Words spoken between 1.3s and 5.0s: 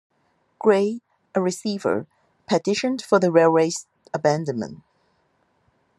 a receiver, petitioned for the railway's abandonment.